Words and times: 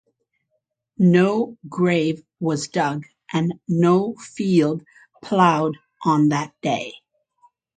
No 0.97 1.59
grave 1.69 2.23
was 2.39 2.69
dug 2.69 3.05
and 3.31 3.59
no 3.67 4.15
field 4.15 4.81
ploughed 5.21 5.77
on 6.03 6.29
that 6.29 6.59
day. 6.61 6.95